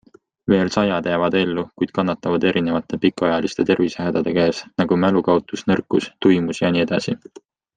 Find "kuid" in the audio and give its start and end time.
1.81-1.93